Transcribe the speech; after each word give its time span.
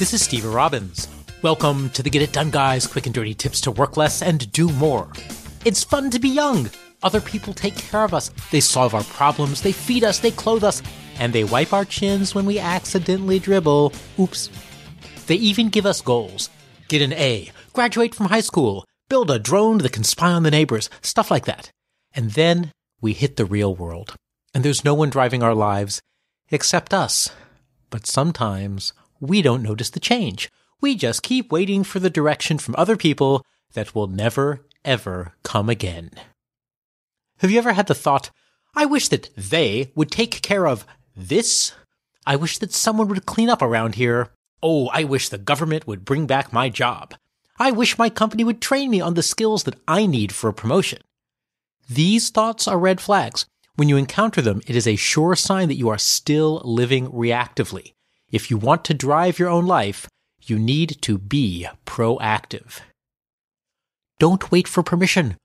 This 0.00 0.14
is 0.14 0.26
Stever 0.26 0.54
Robbins. 0.54 1.08
Welcome 1.42 1.90
to 1.90 2.02
the 2.02 2.08
Get 2.08 2.22
It 2.22 2.32
Done 2.32 2.48
Guys 2.48 2.86
quick 2.86 3.04
and 3.04 3.14
dirty 3.14 3.34
tips 3.34 3.60
to 3.60 3.70
work 3.70 3.98
less 3.98 4.22
and 4.22 4.50
do 4.50 4.70
more. 4.70 5.12
It's 5.66 5.84
fun 5.84 6.10
to 6.12 6.18
be 6.18 6.30
young. 6.30 6.70
Other 7.02 7.20
people 7.20 7.52
take 7.52 7.76
care 7.76 8.02
of 8.02 8.14
us. 8.14 8.30
They 8.50 8.60
solve 8.60 8.94
our 8.94 9.04
problems, 9.04 9.60
they 9.60 9.72
feed 9.72 10.02
us, 10.02 10.18
they 10.18 10.30
clothe 10.30 10.64
us, 10.64 10.82
and 11.18 11.34
they 11.34 11.44
wipe 11.44 11.74
our 11.74 11.84
chins 11.84 12.34
when 12.34 12.46
we 12.46 12.58
accidentally 12.58 13.38
dribble. 13.38 13.92
Oops. 14.18 14.48
They 15.26 15.34
even 15.34 15.68
give 15.68 15.84
us 15.84 16.00
goals. 16.00 16.48
Get 16.88 17.02
an 17.02 17.12
A, 17.12 17.52
graduate 17.74 18.14
from 18.14 18.28
high 18.28 18.40
school, 18.40 18.86
build 19.10 19.30
a 19.30 19.38
drone 19.38 19.76
that 19.78 19.92
can 19.92 20.04
spy 20.04 20.32
on 20.32 20.44
the 20.44 20.50
neighbors, 20.50 20.88
stuff 21.02 21.30
like 21.30 21.44
that. 21.44 21.70
And 22.14 22.30
then 22.30 22.72
we 23.02 23.12
hit 23.12 23.36
the 23.36 23.44
real 23.44 23.74
world. 23.74 24.14
And 24.54 24.64
there's 24.64 24.82
no 24.82 24.94
one 24.94 25.10
driving 25.10 25.42
our 25.42 25.54
lives 25.54 26.00
except 26.50 26.94
us. 26.94 27.28
But 27.90 28.06
sometimes 28.06 28.94
we 29.20 29.42
don't 29.42 29.62
notice 29.62 29.90
the 29.90 30.00
change. 30.00 30.50
We 30.80 30.96
just 30.96 31.22
keep 31.22 31.52
waiting 31.52 31.84
for 31.84 32.00
the 32.00 32.10
direction 32.10 32.58
from 32.58 32.74
other 32.76 32.96
people 32.96 33.44
that 33.74 33.94
will 33.94 34.06
never, 34.06 34.66
ever 34.84 35.34
come 35.42 35.68
again. 35.68 36.10
Have 37.38 37.50
you 37.50 37.58
ever 37.58 37.72
had 37.72 37.86
the 37.86 37.94
thought, 37.94 38.30
I 38.74 38.86
wish 38.86 39.08
that 39.08 39.30
they 39.36 39.92
would 39.94 40.10
take 40.10 40.42
care 40.42 40.66
of 40.66 40.86
this? 41.16 41.72
I 42.26 42.36
wish 42.36 42.58
that 42.58 42.72
someone 42.72 43.08
would 43.08 43.26
clean 43.26 43.48
up 43.48 43.62
around 43.62 43.96
here. 43.96 44.30
Oh, 44.62 44.88
I 44.88 45.04
wish 45.04 45.28
the 45.28 45.38
government 45.38 45.86
would 45.86 46.04
bring 46.04 46.26
back 46.26 46.52
my 46.52 46.68
job. 46.68 47.14
I 47.58 47.70
wish 47.70 47.98
my 47.98 48.08
company 48.08 48.44
would 48.44 48.60
train 48.62 48.90
me 48.90 49.00
on 49.00 49.14
the 49.14 49.22
skills 49.22 49.64
that 49.64 49.78
I 49.86 50.06
need 50.06 50.32
for 50.32 50.48
a 50.48 50.54
promotion. 50.54 51.00
These 51.88 52.30
thoughts 52.30 52.66
are 52.66 52.78
red 52.78 53.00
flags. 53.00 53.46
When 53.74 53.88
you 53.88 53.96
encounter 53.96 54.40
them, 54.40 54.62
it 54.66 54.76
is 54.76 54.86
a 54.86 54.96
sure 54.96 55.34
sign 55.34 55.68
that 55.68 55.76
you 55.76 55.88
are 55.88 55.98
still 55.98 56.62
living 56.64 57.08
reactively. 57.08 57.92
If 58.32 58.50
you 58.50 58.56
want 58.56 58.84
to 58.84 58.94
drive 58.94 59.38
your 59.38 59.48
own 59.48 59.66
life, 59.66 60.08
you 60.42 60.58
need 60.58 60.98
to 61.02 61.18
be 61.18 61.66
proactive. 61.84 62.80
Don't 64.18 64.52
wait 64.52 64.68
for 64.68 64.82
permission. 64.82 65.36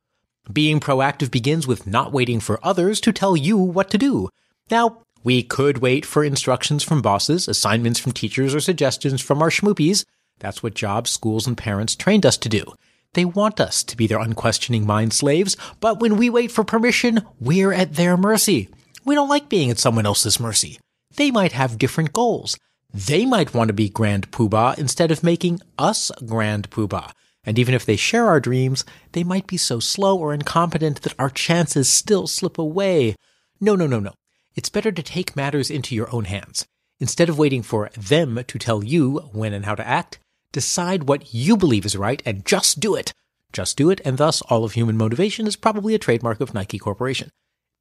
Being 0.52 0.80
proactive 0.80 1.32
begins 1.32 1.66
with 1.66 1.88
not 1.88 2.12
waiting 2.12 2.40
for 2.40 2.60
others 2.64 3.02
to 3.02 3.12
tell 3.12 3.36
you 3.36 3.58
what 3.58 3.90
to 3.90 3.98
do. 3.98 4.30
Now, 4.70 5.02
we 5.24 5.42
could 5.42 5.80
wait 5.80 6.06
for 6.06 6.24
instructions 6.24 6.84
from 6.84 7.02
bosses, 7.02 7.48
assignments 7.48 8.00
from 8.00 8.12
teachers, 8.12 8.54
or 8.54 8.60
suggestions 8.60 9.22
from 9.22 9.42
our 9.42 9.50
schmoopies. 9.50 10.06
That's 10.38 10.62
what 10.62 10.76
jobs, 10.76 11.10
schools, 11.10 11.48
and 11.48 11.58
parents 11.58 11.96
trained 11.96 12.26
us 12.26 12.38
to 12.38 12.50
do. 12.50 12.66
They 13.14 13.26
want 13.26 13.60
us 13.60 13.84
to 13.86 13.98
be 13.98 14.06
their 14.06 14.20
unquestioning 14.20 14.86
mind 14.86 15.14
slaves, 15.14 15.58
but 15.80 16.00
when 16.00 16.18
we 16.18 16.30
wait 16.30 16.52
for 16.52 16.64
permission, 16.64 17.26
we're 17.40 17.72
at 17.72 17.96
their 17.96 18.18
mercy. 18.18 18.70
We 19.04 19.16
don't 19.16 19.30
like 19.30 19.50
being 19.50 19.72
at 19.72 19.80
someone 19.80 20.06
else's 20.06 20.40
mercy. 20.40 20.78
They 21.16 21.32
might 21.32 21.54
have 21.54 21.80
different 21.80 22.14
goals. 22.14 22.58
They 22.96 23.26
might 23.26 23.54
want 23.54 23.68
to 23.68 23.74
be 23.74 23.90
Grand 23.90 24.32
Poobah 24.32 24.78
instead 24.78 25.12
of 25.12 25.22
making 25.22 25.60
us 25.78 26.12
Grand 26.26 26.70
Poobah. 26.70 27.12
And 27.44 27.60
even 27.60 27.76
if 27.76 27.86
they 27.86 27.98
share 27.98 28.28
our 28.28 28.40
dreams, 28.40 28.86
they 29.12 29.22
might 29.22 29.48
be 29.48 29.58
so 29.58 29.82
slow 29.82 30.18
or 30.18 30.34
incompetent 30.34 31.02
that 31.02 31.14
our 31.20 31.30
chances 31.30 31.90
still 31.90 32.26
slip 32.26 32.58
away. 32.58 33.18
No, 33.60 33.76
no, 33.76 33.86
no, 33.86 34.00
no. 34.00 34.14
It's 34.56 34.70
better 34.70 34.94
to 34.94 35.04
take 35.04 35.36
matters 35.36 35.70
into 35.70 35.94
your 35.94 36.08
own 36.16 36.24
hands. 36.24 36.66
Instead 37.02 37.28
of 37.28 37.38
waiting 37.38 37.64
for 37.64 37.90
them 37.98 38.42
to 38.48 38.58
tell 38.58 38.82
you 38.82 39.30
when 39.34 39.52
and 39.52 39.66
how 39.66 39.76
to 39.76 39.86
act, 39.86 40.18
decide 40.54 41.04
what 41.04 41.34
you 41.34 41.58
believe 41.58 41.86
is 41.86 41.98
right 41.98 42.24
and 42.26 42.46
just 42.46 42.80
do 42.80 42.96
it. 42.96 43.12
Just 43.52 43.76
do 43.76 43.90
it, 43.90 44.00
and 44.06 44.18
thus 44.18 44.42
all 44.44 44.64
of 44.64 44.72
human 44.72 44.96
motivation 44.96 45.48
is 45.48 45.58
probably 45.58 45.96
a 45.96 46.00
trademark 46.00 46.40
of 46.40 46.54
Nike 46.54 46.80
Corporation. 46.80 47.30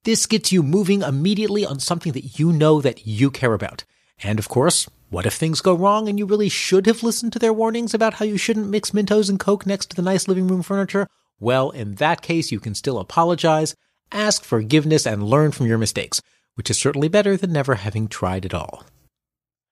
This 0.03 0.27
gets 0.27 0.51
you 0.51 0.65
moving 0.65 1.03
immediately 1.03 1.65
on 1.65 1.79
something 1.79 2.11
that 2.15 2.41
you 2.41 2.53
know 2.53 2.81
that 2.81 3.07
you 3.07 3.31
care 3.31 3.55
about. 3.55 3.85
And 4.23 4.39
of 4.39 4.49
course, 4.49 4.89
what 5.15 5.27
if 5.27 5.35
things 5.35 5.61
go 5.61 5.75
wrong 5.75 6.09
and 6.09 6.19
you 6.19 6.27
really 6.27 6.49
should 6.49 6.87
have 6.87 7.05
listened 7.05 7.33
to 7.33 7.39
their 7.39 7.53
warnings 7.53 7.95
about 7.95 8.15
how 8.15 8.25
you 8.25 8.37
shouldn't 8.37 8.69
mix 8.69 8.91
Mentos 8.91 9.31
and 9.31 9.39
Coke 9.39 9.65
next 9.65 9.91
to 9.91 9.97
the 9.97 10.03
nice 10.03 10.27
living 10.27 10.49
room 10.49 10.61
furniture? 10.61 11.07
Well, 11.39 11.71
in 11.71 11.95
that 11.97 12.21
case, 12.21 12.51
you 12.51 12.59
can 12.59 12.75
still 12.75 12.99
apologize, 12.99 13.77
ask 14.11 14.43
forgiveness, 14.43 15.07
and 15.07 15.23
learn 15.23 15.53
from 15.53 15.67
your 15.67 15.79
mistakes, 15.79 16.21
which 16.57 16.69
is 16.69 16.81
certainly 16.81 17.07
better 17.07 17.37
than 17.37 17.53
never 17.53 17.77
having 17.77 18.09
tried 18.09 18.45
at 18.45 18.55
all. 18.55 18.83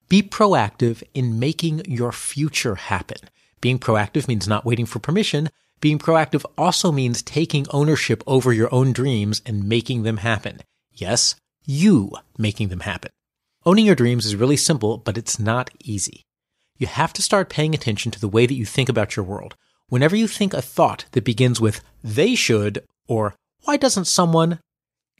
Be 0.09 0.23
proactive 0.23 1.03
in 1.13 1.41
making 1.41 1.87
your 1.87 2.13
future 2.13 2.77
happen. 2.77 3.19
Being 3.61 3.81
proactive 3.81 4.29
means 4.29 4.47
not 4.47 4.65
waiting 4.65 4.87
for 4.87 5.01
permission. 5.01 5.51
Being 5.81 5.99
proactive 5.99 6.45
also 6.57 6.93
means 6.93 7.21
taking 7.21 7.67
ownership 7.71 8.23
over 8.29 8.53
your 8.53 8.73
own 8.73 8.93
dreams 8.93 9.43
and 9.45 9.69
making 9.69 10.05
them 10.05 10.19
happen. 10.19 10.61
Yes, 10.93 11.35
you 11.65 12.13
making 12.39 12.69
them 12.69 12.81
happen. 12.81 13.11
Owning 13.65 13.87
your 13.87 13.95
dreams 13.95 14.27
is 14.27 14.35
really 14.35 14.57
simple, 14.57 14.99
but 14.99 15.17
it's 15.17 15.39
not 15.39 15.71
easy. 15.85 16.25
You 16.79 16.89
have 16.89 17.13
to 17.13 17.23
start 17.23 17.49
paying 17.49 17.75
attention 17.75 18.11
to 18.11 18.21
the 18.21 18.29
way 18.29 18.45
that 18.45 18.55
you 18.55 18.67
think 18.67 18.89
about 18.89 19.15
your 19.15 19.25
world. 19.25 19.55
Whenever 19.89 20.17
you 20.17 20.27
think 20.27 20.53
a 20.53 20.61
thought 20.61 21.05
that 21.13 21.23
begins 21.23 21.61
with, 21.61 21.81
they 22.03 22.35
should, 22.35 22.83
or 23.07 23.37
why 23.63 23.77
doesn't 23.77 24.07
someone, 24.07 24.59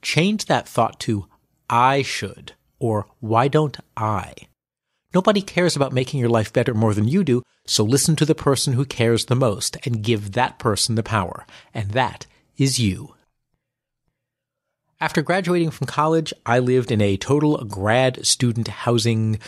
change 0.01 0.45
that 0.45 0.67
thought 0.67 0.99
to, 1.01 1.27
I 1.69 2.01
should, 2.01 2.51
or 2.79 3.07
why 3.21 3.47
don't 3.47 3.77
I? 3.95 4.33
Nobody 5.13 5.41
cares 5.41 5.77
about 5.77 5.93
making 5.93 6.19
your 6.19 6.29
life 6.29 6.51
better 6.51 6.73
more 6.73 6.93
than 6.93 7.07
you 7.07 7.23
do, 7.23 7.43
so 7.65 7.85
listen 7.85 8.17
to 8.17 8.25
the 8.25 8.35
person 8.35 8.73
who 8.73 8.83
cares 8.83 9.27
the 9.27 9.35
most 9.35 9.77
and 9.85 10.03
give 10.03 10.33
that 10.33 10.59
person 10.59 10.95
the 10.95 11.03
power. 11.03 11.45
And 11.73 11.91
that 11.91 12.25
is 12.57 12.77
you. 12.77 13.15
After 15.01 15.21
graduating 15.21 15.71
from 15.71 15.87
college, 15.87 16.33
I 16.45 16.59
lived 16.59 16.91
in 16.91 17.01
a 17.01 17.17
total 17.17 17.57
grad 17.65 18.25
student 18.25 18.67
housing 18.67 19.39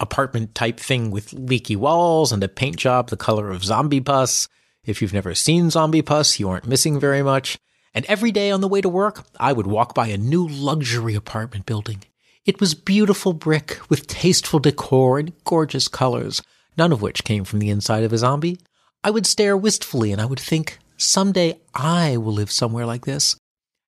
apartment 0.00 0.54
type 0.54 0.78
thing 0.78 1.10
with 1.10 1.32
leaky 1.32 1.76
walls 1.76 2.32
and 2.32 2.42
a 2.42 2.48
paint 2.48 2.76
job 2.76 3.08
the 3.08 3.16
color 3.16 3.50
of 3.50 3.64
zombie 3.64 4.00
pus. 4.00 4.48
If 4.84 5.00
you've 5.00 5.12
never 5.12 5.34
seen 5.34 5.70
zombie 5.70 6.02
pus, 6.02 6.40
you 6.40 6.48
aren't 6.50 6.66
missing 6.66 6.98
very 6.98 7.22
much. 7.22 7.56
And 7.94 8.04
every 8.06 8.32
day 8.32 8.50
on 8.50 8.60
the 8.60 8.68
way 8.68 8.80
to 8.80 8.88
work, 8.88 9.24
I 9.38 9.52
would 9.52 9.66
walk 9.66 9.94
by 9.94 10.08
a 10.08 10.18
new 10.18 10.46
luxury 10.46 11.14
apartment 11.14 11.66
building. 11.66 12.02
It 12.44 12.58
was 12.58 12.74
beautiful 12.74 13.32
brick 13.32 13.78
with 13.88 14.08
tasteful 14.08 14.58
decor 14.58 15.20
and 15.20 15.32
gorgeous 15.44 15.86
colors, 15.86 16.42
none 16.76 16.90
of 16.90 17.00
which 17.00 17.24
came 17.24 17.44
from 17.44 17.60
the 17.60 17.70
inside 17.70 18.02
of 18.02 18.12
a 18.12 18.18
zombie. 18.18 18.58
I 19.04 19.10
would 19.10 19.26
stare 19.26 19.56
wistfully 19.56 20.10
and 20.10 20.20
I 20.20 20.26
would 20.26 20.40
think, 20.40 20.78
someday 20.96 21.60
I 21.74 22.16
will 22.16 22.32
live 22.32 22.50
somewhere 22.50 22.86
like 22.86 23.04
this. 23.04 23.36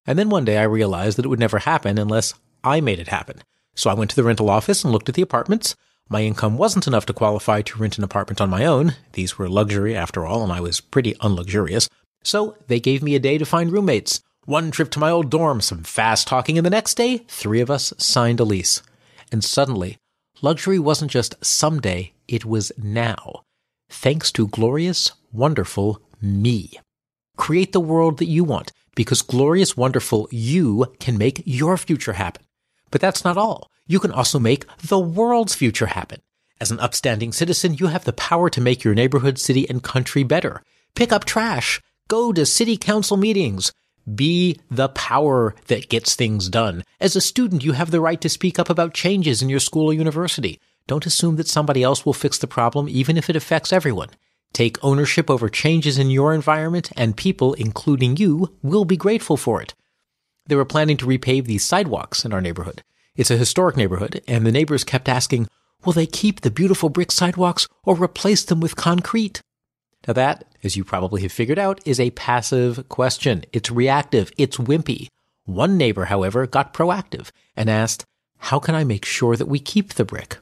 And 0.05 0.17
then 0.19 0.29
one 0.29 0.45
day 0.45 0.57
I 0.57 0.63
realized 0.63 1.17
that 1.17 1.25
it 1.25 1.29
would 1.29 1.39
never 1.39 1.59
happen 1.59 1.97
unless 1.97 2.33
I 2.63 2.81
made 2.81 2.99
it 2.99 3.07
happen. 3.07 3.41
So 3.75 3.89
I 3.89 3.93
went 3.93 4.09
to 4.11 4.15
the 4.15 4.23
rental 4.23 4.49
office 4.49 4.83
and 4.83 4.93
looked 4.93 5.09
at 5.09 5.15
the 5.15 5.21
apartments. 5.21 5.75
My 6.07 6.21
income 6.21 6.57
wasn't 6.57 6.87
enough 6.87 7.05
to 7.07 7.13
qualify 7.13 7.61
to 7.63 7.79
rent 7.79 7.97
an 7.97 8.03
apartment 8.03 8.39
on 8.39 8.49
my 8.49 8.65
own. 8.65 8.95
These 9.13 9.37
were 9.37 9.49
luxury 9.49 9.95
after 9.95 10.25
all, 10.25 10.43
and 10.43 10.51
I 10.51 10.61
was 10.61 10.79
pretty 10.79 11.15
unluxurious. 11.19 11.89
So 12.23 12.57
they 12.67 12.79
gave 12.79 13.01
me 13.01 13.15
a 13.15 13.19
day 13.19 13.37
to 13.37 13.45
find 13.45 13.71
roommates. 13.71 14.21
One 14.45 14.69
trip 14.69 14.91
to 14.91 14.99
my 14.99 15.09
old 15.09 15.31
dorm, 15.31 15.61
some 15.61 15.83
fast 15.83 16.27
talking, 16.27 16.57
and 16.57 16.65
the 16.65 16.69
next 16.69 16.95
day, 16.95 17.25
three 17.27 17.61
of 17.61 17.71
us 17.71 17.91
signed 17.97 18.39
a 18.39 18.43
lease. 18.43 18.83
And 19.31 19.43
suddenly, 19.43 19.97
luxury 20.43 20.77
wasn't 20.77 21.09
just 21.09 21.43
someday, 21.43 22.13
it 22.27 22.45
was 22.45 22.71
now. 22.77 23.41
Thanks 23.89 24.31
to 24.33 24.47
glorious, 24.47 25.11
wonderful 25.31 25.99
me. 26.21 26.79
Create 27.37 27.73
the 27.73 27.79
world 27.79 28.19
that 28.19 28.27
you 28.27 28.43
want. 28.43 28.71
Because 28.95 29.21
glorious, 29.21 29.77
wonderful 29.77 30.27
you 30.31 30.87
can 30.99 31.17
make 31.17 31.43
your 31.45 31.77
future 31.77 32.13
happen. 32.13 32.43
But 32.91 33.01
that's 33.01 33.23
not 33.23 33.37
all. 33.37 33.69
You 33.87 33.99
can 33.99 34.11
also 34.11 34.39
make 34.39 34.65
the 34.77 34.99
world's 34.99 35.53
future 35.53 35.87
happen. 35.87 36.21
As 36.59 36.71
an 36.71 36.79
upstanding 36.79 37.33
citizen, 37.33 37.73
you 37.73 37.87
have 37.87 38.05
the 38.05 38.13
power 38.13 38.49
to 38.49 38.61
make 38.61 38.83
your 38.83 38.95
neighborhood, 38.95 39.37
city, 39.37 39.69
and 39.69 39.83
country 39.83 40.23
better. 40.23 40.63
Pick 40.95 41.11
up 41.11 41.25
trash. 41.25 41.81
Go 42.07 42.31
to 42.31 42.45
city 42.45 42.77
council 42.77 43.17
meetings. 43.17 43.73
Be 44.13 44.59
the 44.71 44.89
power 44.89 45.55
that 45.67 45.89
gets 45.89 46.15
things 46.15 46.47
done. 46.47 46.83
As 46.99 47.15
a 47.15 47.21
student, 47.21 47.65
you 47.65 47.73
have 47.73 47.91
the 47.91 47.99
right 47.99 48.21
to 48.21 48.29
speak 48.29 48.57
up 48.57 48.69
about 48.69 48.93
changes 48.93 49.41
in 49.41 49.49
your 49.49 49.59
school 49.59 49.87
or 49.87 49.93
university. 49.93 50.59
Don't 50.87 51.05
assume 51.05 51.35
that 51.37 51.47
somebody 51.47 51.83
else 51.83 52.05
will 52.05 52.13
fix 52.13 52.37
the 52.37 52.47
problem, 52.47 52.87
even 52.87 53.17
if 53.17 53.29
it 53.29 53.35
affects 53.35 53.73
everyone. 53.73 54.09
Take 54.55 54.81
ownership 54.81 55.29
over 55.29 55.49
changes 55.49 55.99
in 55.99 56.09
your 56.09 56.33
environment, 56.33 56.89
and 56.95 57.17
people, 57.17 57.55
including 57.55 58.15
you, 58.15 58.55
will 58.63 58.85
be 58.85 58.95
grateful 58.95 59.35
for 59.35 59.61
it. 59.61 59.73
They 60.45 60.55
were 60.55 60.63
planning 60.63 60.95
to 60.95 61.05
repave 61.05 61.43
these 61.43 61.65
sidewalks 61.65 62.23
in 62.23 62.31
our 62.31 62.39
neighborhood. 62.39 62.81
It's 63.17 63.29
a 63.29 63.35
historic 63.35 63.75
neighborhood, 63.75 64.21
and 64.29 64.45
the 64.45 64.53
neighbors 64.53 64.85
kept 64.85 65.09
asking, 65.09 65.49
will 65.83 65.91
they 65.91 66.05
keep 66.05 66.39
the 66.39 66.49
beautiful 66.49 66.87
brick 66.87 67.11
sidewalks 67.11 67.67
or 67.83 67.97
replace 68.01 68.45
them 68.45 68.61
with 68.61 68.77
concrete? 68.77 69.41
Now 70.07 70.13
that, 70.13 70.45
as 70.63 70.77
you 70.77 70.85
probably 70.85 71.23
have 71.23 71.33
figured 71.33 71.59
out, 71.59 71.81
is 71.85 71.99
a 71.99 72.11
passive 72.11 72.87
question. 72.87 73.43
It's 73.51 73.69
reactive. 73.69 74.31
It's 74.37 74.55
wimpy. 74.55 75.07
One 75.43 75.75
neighbor, 75.75 76.05
however, 76.05 76.47
got 76.47 76.73
proactive 76.73 77.29
and 77.57 77.69
asked, 77.69 78.05
how 78.37 78.59
can 78.59 78.73
I 78.73 78.85
make 78.85 79.03
sure 79.03 79.35
that 79.35 79.47
we 79.49 79.59
keep 79.59 79.95
the 79.95 80.05
brick? 80.05 80.37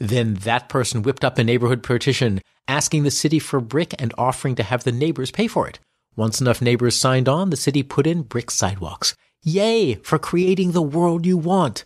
Then 0.00 0.34
that 0.34 0.70
person 0.70 1.02
whipped 1.02 1.24
up 1.24 1.38
a 1.38 1.44
neighborhood 1.44 1.82
petition 1.82 2.40
asking 2.66 3.02
the 3.02 3.10
city 3.10 3.38
for 3.38 3.60
brick 3.60 3.94
and 3.98 4.14
offering 4.16 4.54
to 4.54 4.62
have 4.62 4.82
the 4.82 4.92
neighbors 4.92 5.30
pay 5.30 5.46
for 5.46 5.68
it. 5.68 5.78
Once 6.16 6.40
enough 6.40 6.62
neighbors 6.62 6.96
signed 6.96 7.28
on, 7.28 7.50
the 7.50 7.56
city 7.56 7.82
put 7.82 8.06
in 8.06 8.22
brick 8.22 8.50
sidewalks. 8.50 9.14
Yay 9.42 9.94
for 9.96 10.18
creating 10.18 10.72
the 10.72 10.82
world 10.82 11.26
you 11.26 11.36
want. 11.36 11.84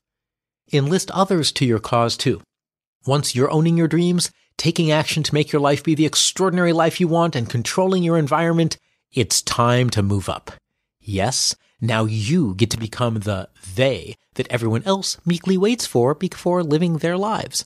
Enlist 0.73 1.11
others 1.11 1.53
to 1.53 1.67
your 1.67 1.81
cause 1.81 2.17
too. 2.17 2.41
Once 3.05 3.35
you're 3.35 3.51
owning 3.51 3.77
your 3.77 3.89
dreams, 3.89 4.31
taking 4.57 4.91
action 4.91 5.23
to 5.23 5.35
make 5.35 5.53
your 5.53 5.61
life 5.61 5.83
be 5.83 5.95
the 5.95 6.07
extraordinary 6.07 6.73
life 6.73 7.01
you 7.01 7.09
want, 7.09 7.37
and 7.37 7.51
controlling 7.51 8.03
your 8.03 8.17
environment, 8.17 8.79
it's 9.13 9.43
time 9.43 9.91
to 9.91 10.03
move 10.03 10.29
up. 10.29 10.53
Yes, 11.01 11.55
now 11.81 12.05
you 12.05 12.55
get 12.55 12.71
to 12.71 12.79
become 12.79 13.21
the 13.21 13.49
they 13.75 14.15
that 14.35 14.51
everyone 14.51 14.83
else 14.85 15.19
meekly 15.27 15.57
waits 15.57 15.87
for 15.87 16.15
before 16.15 16.63
living 16.63 16.99
their 16.99 17.19
lives. 17.19 17.65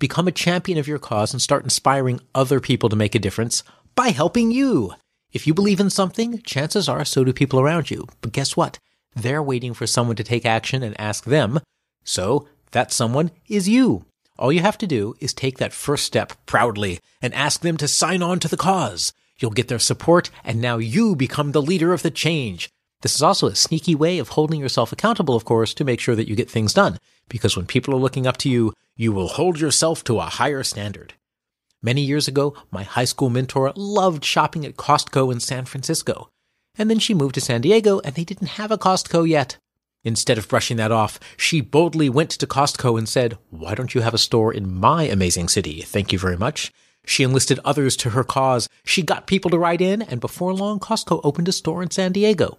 Become 0.00 0.28
a 0.28 0.32
champion 0.32 0.78
of 0.78 0.88
your 0.88 0.98
cause 0.98 1.34
and 1.34 1.42
start 1.42 1.62
inspiring 1.62 2.20
other 2.34 2.58
people 2.58 2.88
to 2.88 2.96
make 2.96 3.14
a 3.14 3.18
difference 3.18 3.62
by 3.94 4.08
helping 4.08 4.50
you. 4.50 4.94
If 5.30 5.46
you 5.46 5.52
believe 5.52 5.78
in 5.78 5.90
something, 5.90 6.40
chances 6.40 6.88
are 6.88 7.04
so 7.04 7.22
do 7.22 7.34
people 7.34 7.60
around 7.60 7.90
you. 7.90 8.06
But 8.22 8.32
guess 8.32 8.56
what? 8.56 8.78
They're 9.14 9.42
waiting 9.42 9.74
for 9.74 9.86
someone 9.86 10.16
to 10.16 10.24
take 10.24 10.46
action 10.46 10.82
and 10.82 10.98
ask 10.98 11.24
them. 11.24 11.60
So 12.02 12.48
that 12.70 12.92
someone 12.92 13.30
is 13.46 13.68
you. 13.68 14.06
All 14.38 14.50
you 14.50 14.60
have 14.60 14.78
to 14.78 14.86
do 14.86 15.16
is 15.20 15.34
take 15.34 15.58
that 15.58 15.74
first 15.74 16.06
step 16.06 16.32
proudly 16.46 16.98
and 17.20 17.34
ask 17.34 17.60
them 17.60 17.76
to 17.76 17.86
sign 17.86 18.22
on 18.22 18.38
to 18.38 18.48
the 18.48 18.56
cause. 18.56 19.12
You'll 19.38 19.50
get 19.50 19.68
their 19.68 19.78
support, 19.78 20.30
and 20.44 20.62
now 20.62 20.78
you 20.78 21.14
become 21.14 21.52
the 21.52 21.60
leader 21.60 21.92
of 21.92 22.00
the 22.00 22.10
change. 22.10 22.70
This 23.02 23.14
is 23.14 23.22
also 23.22 23.48
a 23.48 23.54
sneaky 23.54 23.94
way 23.94 24.18
of 24.18 24.30
holding 24.30 24.60
yourself 24.60 24.92
accountable, 24.92 25.36
of 25.36 25.44
course, 25.44 25.74
to 25.74 25.84
make 25.84 26.00
sure 26.00 26.16
that 26.16 26.28
you 26.28 26.36
get 26.36 26.50
things 26.50 26.72
done. 26.72 26.98
Because 27.30 27.56
when 27.56 27.64
people 27.64 27.94
are 27.94 27.98
looking 27.98 28.26
up 28.26 28.36
to 28.38 28.50
you, 28.50 28.74
you 28.94 29.12
will 29.12 29.28
hold 29.28 29.58
yourself 29.58 30.04
to 30.04 30.18
a 30.18 30.24
higher 30.24 30.62
standard. 30.62 31.14
Many 31.80 32.02
years 32.02 32.28
ago, 32.28 32.54
my 32.70 32.82
high 32.82 33.06
school 33.06 33.30
mentor 33.30 33.72
loved 33.74 34.22
shopping 34.22 34.66
at 34.66 34.76
Costco 34.76 35.32
in 35.32 35.40
San 35.40 35.64
Francisco. 35.64 36.28
And 36.76 36.90
then 36.90 36.98
she 36.98 37.14
moved 37.14 37.36
to 37.36 37.40
San 37.40 37.62
Diego, 37.62 38.00
and 38.00 38.14
they 38.14 38.24
didn't 38.24 38.58
have 38.58 38.70
a 38.70 38.76
Costco 38.76 39.26
yet. 39.26 39.56
Instead 40.04 40.36
of 40.36 40.48
brushing 40.48 40.76
that 40.76 40.92
off, 40.92 41.18
she 41.36 41.62
boldly 41.62 42.10
went 42.10 42.30
to 42.30 42.46
Costco 42.46 42.98
and 42.98 43.08
said, 43.08 43.38
Why 43.48 43.74
don't 43.74 43.94
you 43.94 44.02
have 44.02 44.14
a 44.14 44.18
store 44.18 44.52
in 44.52 44.74
my 44.74 45.04
amazing 45.04 45.48
city? 45.48 45.80
Thank 45.80 46.12
you 46.12 46.18
very 46.18 46.36
much. 46.36 46.70
She 47.06 47.22
enlisted 47.22 47.60
others 47.64 47.96
to 47.98 48.10
her 48.10 48.24
cause. 48.24 48.68
She 48.84 49.02
got 49.02 49.26
people 49.26 49.50
to 49.50 49.58
write 49.58 49.80
in, 49.80 50.02
and 50.02 50.20
before 50.20 50.52
long, 50.52 50.80
Costco 50.80 51.20
opened 51.24 51.48
a 51.48 51.52
store 51.52 51.82
in 51.82 51.90
San 51.90 52.12
Diego. 52.12 52.58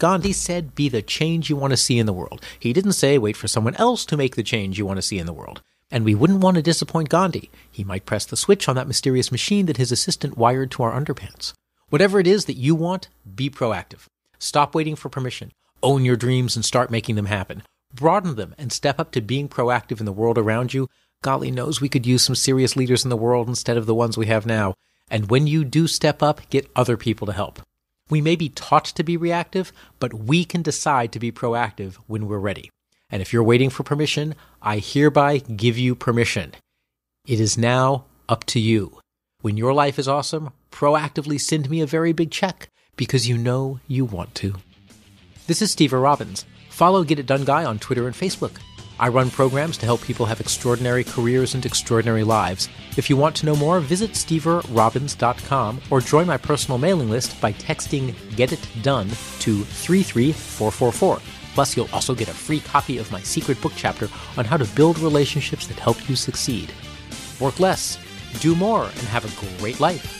Gandhi 0.00 0.32
said, 0.32 0.74
Be 0.74 0.88
the 0.88 1.02
change 1.02 1.50
you 1.50 1.56
want 1.56 1.72
to 1.72 1.76
see 1.76 1.98
in 1.98 2.06
the 2.06 2.14
world. 2.14 2.42
He 2.58 2.72
didn't 2.72 2.94
say, 2.94 3.18
Wait 3.18 3.36
for 3.36 3.46
someone 3.46 3.76
else 3.76 4.06
to 4.06 4.16
make 4.16 4.34
the 4.34 4.42
change 4.42 4.78
you 4.78 4.86
want 4.86 4.96
to 4.96 5.02
see 5.02 5.18
in 5.18 5.26
the 5.26 5.32
world. 5.32 5.60
And 5.90 6.06
we 6.06 6.14
wouldn't 6.14 6.40
want 6.40 6.54
to 6.56 6.62
disappoint 6.62 7.10
Gandhi. 7.10 7.50
He 7.70 7.84
might 7.84 8.06
press 8.06 8.24
the 8.24 8.36
switch 8.36 8.66
on 8.66 8.76
that 8.76 8.88
mysterious 8.88 9.30
machine 9.30 9.66
that 9.66 9.76
his 9.76 9.92
assistant 9.92 10.38
wired 10.38 10.70
to 10.72 10.82
our 10.84 10.98
underpants. 10.98 11.52
Whatever 11.90 12.18
it 12.18 12.26
is 12.26 12.46
that 12.46 12.54
you 12.54 12.74
want, 12.74 13.08
be 13.34 13.50
proactive. 13.50 14.06
Stop 14.38 14.74
waiting 14.74 14.96
for 14.96 15.10
permission. 15.10 15.52
Own 15.82 16.04
your 16.04 16.16
dreams 16.16 16.56
and 16.56 16.64
start 16.64 16.90
making 16.90 17.16
them 17.16 17.26
happen. 17.26 17.62
Broaden 17.92 18.36
them 18.36 18.54
and 18.56 18.72
step 18.72 18.98
up 18.98 19.12
to 19.12 19.20
being 19.20 19.50
proactive 19.50 20.00
in 20.00 20.06
the 20.06 20.12
world 20.12 20.38
around 20.38 20.72
you. 20.72 20.88
Golly 21.22 21.50
knows 21.50 21.80
we 21.80 21.90
could 21.90 22.06
use 22.06 22.22
some 22.22 22.34
serious 22.34 22.74
leaders 22.74 23.04
in 23.04 23.10
the 23.10 23.16
world 23.18 23.48
instead 23.48 23.76
of 23.76 23.84
the 23.84 23.94
ones 23.94 24.16
we 24.16 24.26
have 24.26 24.46
now. 24.46 24.72
And 25.10 25.28
when 25.28 25.46
you 25.46 25.62
do 25.62 25.86
step 25.86 26.22
up, 26.22 26.48
get 26.48 26.70
other 26.74 26.96
people 26.96 27.26
to 27.26 27.34
help. 27.34 27.60
We 28.10 28.20
may 28.20 28.36
be 28.36 28.48
taught 28.48 28.86
to 28.86 29.04
be 29.04 29.16
reactive, 29.16 29.72
but 30.00 30.12
we 30.12 30.44
can 30.44 30.62
decide 30.62 31.12
to 31.12 31.20
be 31.20 31.30
proactive 31.32 31.94
when 32.08 32.26
we're 32.26 32.38
ready. 32.38 32.70
And 33.08 33.22
if 33.22 33.32
you're 33.32 33.42
waiting 33.42 33.70
for 33.70 33.84
permission, 33.84 34.34
I 34.60 34.78
hereby 34.78 35.38
give 35.38 35.78
you 35.78 35.94
permission. 35.94 36.52
It 37.26 37.40
is 37.40 37.56
now 37.56 38.04
up 38.28 38.44
to 38.46 38.60
you. 38.60 38.98
When 39.40 39.56
your 39.56 39.72
life 39.72 39.98
is 39.98 40.08
awesome, 40.08 40.50
proactively 40.70 41.40
send 41.40 41.70
me 41.70 41.80
a 41.80 41.86
very 41.86 42.12
big 42.12 42.30
check 42.30 42.68
because 42.96 43.28
you 43.28 43.38
know 43.38 43.80
you 43.86 44.04
want 44.04 44.34
to. 44.36 44.56
This 45.46 45.62
is 45.62 45.74
Stever 45.74 46.02
Robbins. 46.02 46.44
Follow 46.68 47.04
Get 47.04 47.18
It 47.18 47.26
Done 47.26 47.44
Guy 47.44 47.64
on 47.64 47.78
Twitter 47.78 48.06
and 48.06 48.14
Facebook. 48.14 48.58
I 49.00 49.08
run 49.08 49.30
programs 49.30 49.78
to 49.78 49.86
help 49.86 50.02
people 50.02 50.26
have 50.26 50.40
extraordinary 50.40 51.04
careers 51.04 51.54
and 51.54 51.64
extraordinary 51.64 52.22
lives. 52.22 52.68
If 52.98 53.08
you 53.08 53.16
want 53.16 53.34
to 53.36 53.46
know 53.46 53.56
more, 53.56 53.80
visit 53.80 54.10
steverrobbins.com 54.10 55.80
or 55.90 56.00
join 56.02 56.26
my 56.26 56.36
personal 56.36 56.76
mailing 56.76 57.08
list 57.08 57.40
by 57.40 57.54
texting 57.54 58.14
Get 58.36 58.52
It 58.52 58.60
Done 58.82 59.08
to 59.08 59.64
33444. 59.64 61.18
Plus, 61.54 61.76
you'll 61.76 61.88
also 61.94 62.14
get 62.14 62.28
a 62.28 62.34
free 62.34 62.60
copy 62.60 62.98
of 62.98 63.10
my 63.10 63.20
secret 63.22 63.58
book 63.62 63.72
chapter 63.74 64.06
on 64.36 64.44
how 64.44 64.58
to 64.58 64.66
build 64.76 64.98
relationships 64.98 65.66
that 65.66 65.78
help 65.78 66.06
you 66.06 66.14
succeed. 66.14 66.70
Work 67.40 67.58
less, 67.58 67.98
do 68.40 68.54
more, 68.54 68.84
and 68.84 69.08
have 69.08 69.24
a 69.24 69.58
great 69.58 69.80
life. 69.80 70.19